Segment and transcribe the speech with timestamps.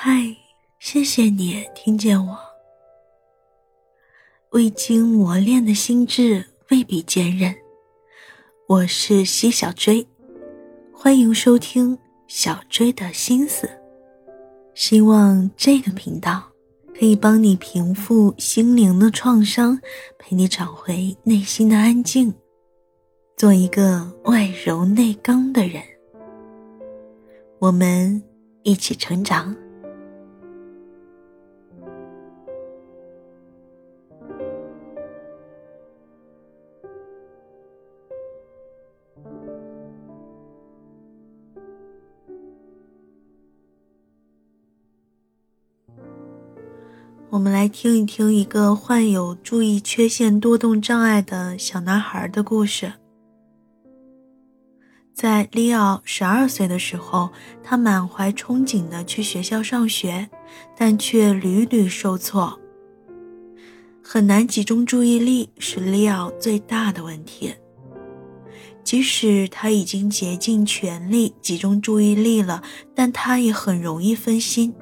[0.00, 0.32] 嗨，
[0.78, 2.38] 谢谢你听见我。
[4.50, 7.52] 未经磨练的心智未必坚韧。
[8.68, 10.06] 我是西小追，
[10.92, 11.98] 欢迎收听
[12.28, 13.68] 小追的心思。
[14.72, 16.44] 希望这个频道
[16.96, 19.80] 可以帮你平复心灵的创伤，
[20.16, 22.32] 陪你找回内心的安静，
[23.36, 25.82] 做一个外柔内刚的人。
[27.58, 28.22] 我们
[28.62, 29.52] 一起成长。
[47.30, 52.94] 我们来听一听一个患有注意缺陷多动障碍的小男孩的故事。
[55.12, 57.28] 在利奥十二岁的时候，
[57.62, 60.30] 他满怀憧憬的去学校上学，
[60.74, 62.58] 但却屡屡受挫，
[64.02, 67.52] 很难集中注意力，是利奥最大的问题。
[68.82, 72.62] 即使他已经竭尽全力集中注意力了，
[72.94, 74.74] 但他也很容易分心。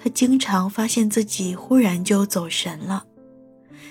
[0.00, 3.04] 他经常发现自己忽然就走神了，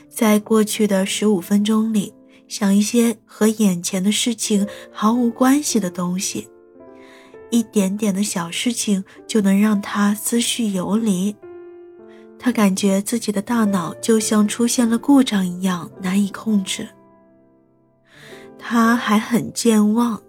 [0.10, 2.14] 在过去的十五分钟里，
[2.48, 6.48] 想一些和眼前的事情毫无关系的东西，
[7.50, 11.36] 一点点的小事情就能让他思绪游离。
[12.40, 16.88] 他感觉自己的大脑就像出现了故障一样难以控制。
[18.58, 20.22] 他还很健忘。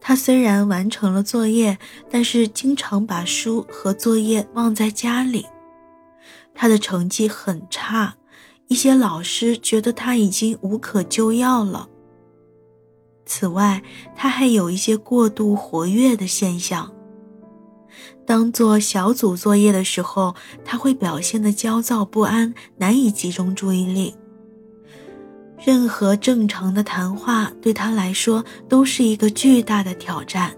[0.00, 1.78] 他虽然完成了作业，
[2.10, 5.46] 但是经常把书和作业忘在家里。
[6.54, 8.16] 他的成绩很差，
[8.68, 11.88] 一些老师觉得他已经无可救药了。
[13.26, 13.82] 此外，
[14.16, 16.92] 他还有一些过度活跃的现象。
[18.26, 24.14] 当做小组作业的时候，他会表现得焦躁不安，难以集中注意力。
[25.64, 30.54] 任何正常的谈话对他来说都是一个巨大的挑战。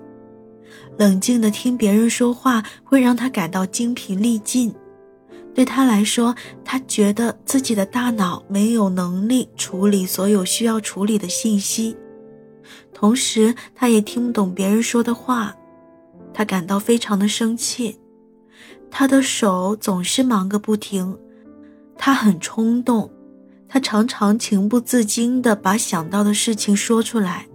[0.99, 4.75] 冷静地听别人说话会让他感到精疲力尽。
[5.55, 6.35] 对他来说，
[6.65, 11.97] 他觉得自己的大脑没有能力处理所有需要处理的信息。
[12.95, 15.55] 同时，他也听不懂别人说的话，
[16.33, 17.99] 他感到非常的生气。
[18.91, 21.19] 他的手总是忙个不停，
[21.97, 23.11] 他很冲动。
[23.73, 27.47] 他常常情不自禁地把想到的事情说出来，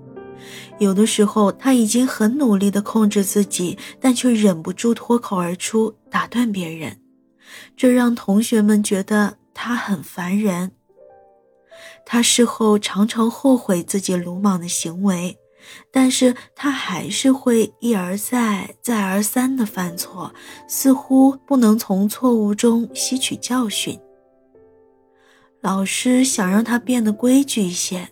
[0.80, 7.02] 有的时候他已经很努力地控制自己，但却忍不住脱口而出，打断别人，
[7.76, 10.72] 这让同学们觉得他很烦人。
[12.06, 15.38] 他事后常常后悔自己鲁莽的行为，
[15.92, 20.34] 但是他还是会一而再、再而三地犯错，
[20.66, 24.00] 似乎不能从错误中吸取教训。
[25.66, 28.08] 老师想让他变得规矩一些，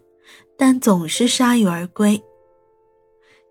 [0.57, 2.19] 但总是铩羽而归。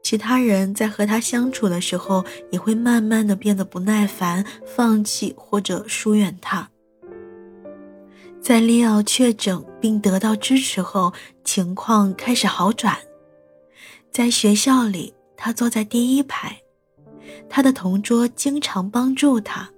[0.03, 6.69] 其他人在和他相处的时候，也会慢慢的变得不耐烦，放弃或者疏远他。
[8.41, 11.13] 在利奥确诊并得到支持后，
[11.45, 12.99] 情况开始好转。
[14.11, 16.61] 在学校里，他坐在第一排，
[17.49, 19.71] 他的同桌经常帮助他。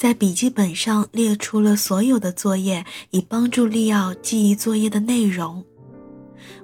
[0.00, 5.62] 在笔记本上列出了所有的作业，以帮助利奥记忆作业的内容。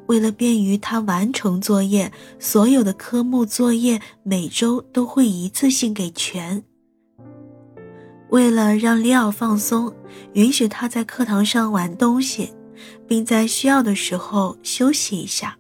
[0.07, 6.65] 为了便于他完成作业，所有的科目作业每周都会一次性给全。
[8.31, 9.95] 为了让利奥放松，
[10.33, 12.55] 允许他在课堂上玩东西，
[13.07, 15.59] 并在需要的时候休息一下。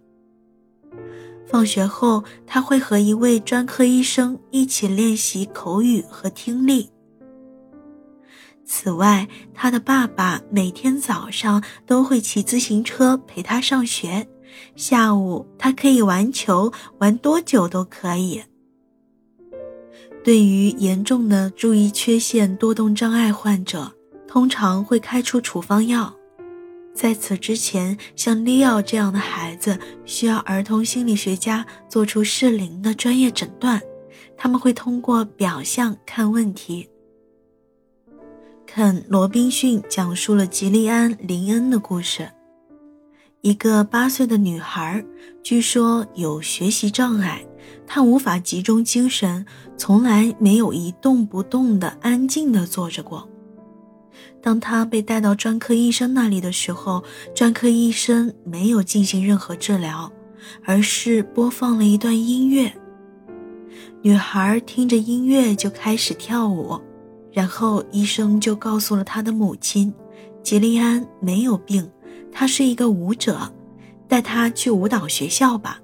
[1.46, 6.88] 放学后，他会和一位专科医生一起练习口语和听力。
[8.66, 14.26] 此外，他的爸爸每天早上都会骑自行车陪他上学，
[14.74, 18.42] 下午他可以玩球，玩多久都可以。
[20.24, 23.92] 对于严重的注意缺陷多动障碍患者，
[24.26, 26.12] 通常会开出处方药。
[26.92, 33.80] 在此之前，像利奥这样的孩子需要儿童心理学家做出适龄的专业诊断，
[34.36, 36.88] 他们会通过表象看问题。
[38.66, 42.28] 肯·罗宾逊讲述了吉利安·林恩的故事。
[43.40, 45.02] 一个八岁的女孩，
[45.42, 47.46] 据说有学习障碍，
[47.86, 49.46] 她无法集中精神，
[49.76, 53.26] 从来没有一动不动的安静的坐着过。
[54.42, 57.02] 当她被带到专科医生那里的时候，
[57.34, 60.10] 专科医生没有进行任何治疗，
[60.64, 62.72] 而是播放了一段音乐。
[64.02, 66.80] 女孩听着音乐就开始跳舞，
[67.36, 69.92] 然后医生就告诉了他的母亲，
[70.42, 71.86] 吉利安没有病，
[72.32, 73.38] 他是一个舞者，
[74.08, 75.78] 带他去舞蹈学校吧。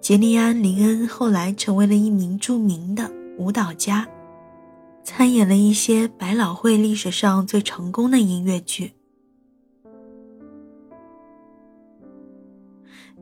[0.00, 4.06] 吉利安·林恩后来成为了一名著名的舞蹈家，
[5.02, 8.92] 参演了一些百老汇历史上最成功的音乐剧。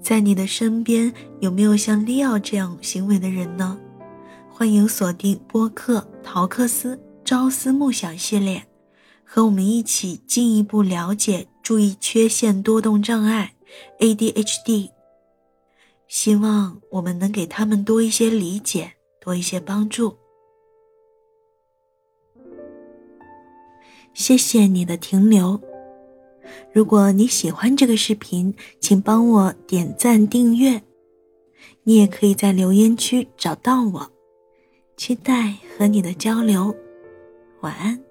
[0.02, 1.10] 在你的身边，
[1.40, 3.78] 有没有像利奥这样行为的人呢？
[4.58, 8.64] 欢迎锁定播客《陶克斯朝思暮想》系列，
[9.22, 13.52] 和我们一起进一步了解注意缺陷多动障碍
[13.98, 14.92] （ADHD）。
[16.08, 20.16] 希望我们能给他们多一些理解，多一些帮助。
[24.14, 25.60] 谢谢你的停留。
[26.72, 30.82] 如果你喜欢这个视频，请帮我点赞订阅。
[31.82, 34.10] 你也可以在留言区找到我，
[34.96, 36.74] 期待和你的交流。
[37.60, 38.05] 晚安。